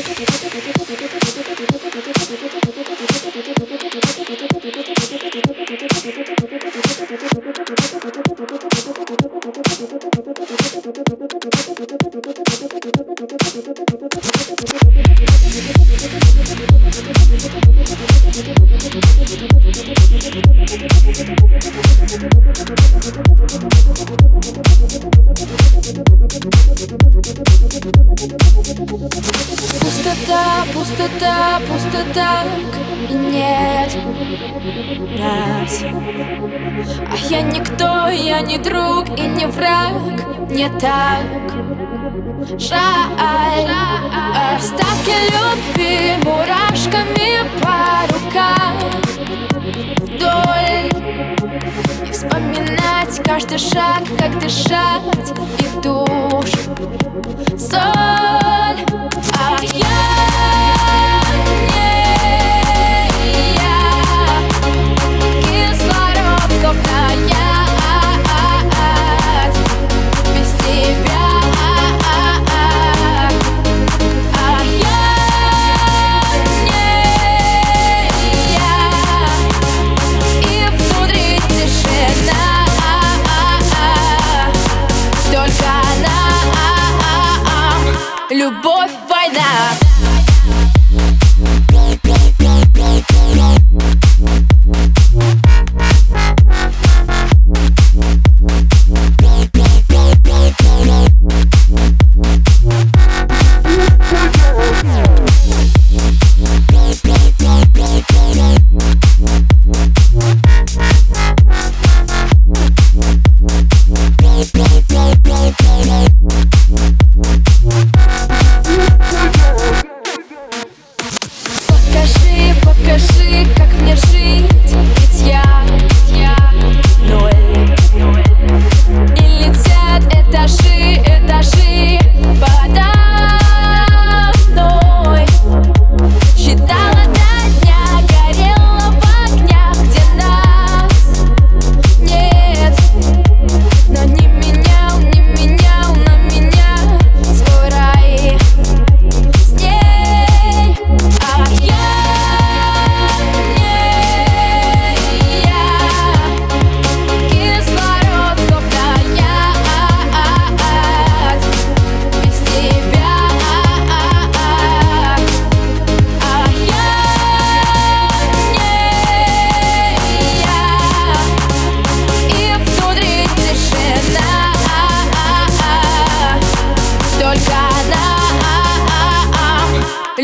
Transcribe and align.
Thank 0.00 0.20
you. 4.88 4.97
Пустота, 29.80 30.66
пустота, 30.74 31.60
пустота 31.66 32.44
И 33.08 33.14
нет 33.14 33.96
нас. 35.18 35.82
А 35.82 37.16
я 37.30 37.40
никто, 37.40 38.08
я 38.10 38.40
не 38.42 38.58
друг 38.58 39.08
и 39.18 39.22
не 39.22 39.46
враг 39.46 40.50
Не 40.50 40.68
так 40.78 41.24
жаль. 42.58 43.70
Оставки 44.56 45.14
любви 45.32 46.16
мурашками 46.22 47.48
по 47.62 48.06
рукам 48.12 48.76
шаг, 53.58 54.04
как 54.16 54.38
дышать 54.38 55.34
И 55.58 55.82
душ 55.82 56.50
Соль 57.58 58.84
А 59.34 59.58
я 59.62 60.17
Boy, 88.50 88.86
by 89.10 89.28
now. 89.34 89.87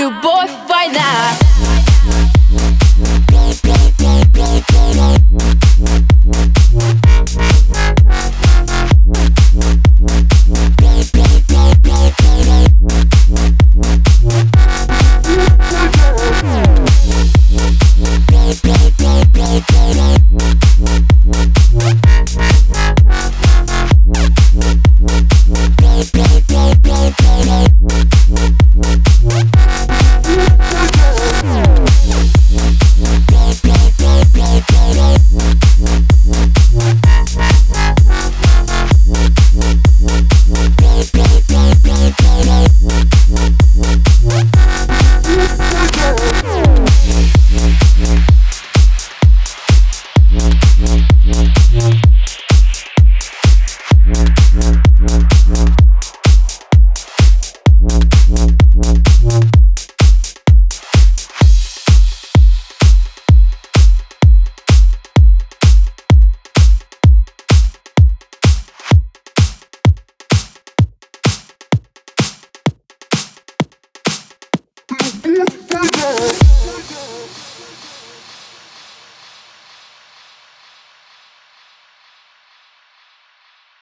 Любовь, 0.00 0.59